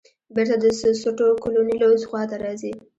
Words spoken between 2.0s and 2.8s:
خواته راځې.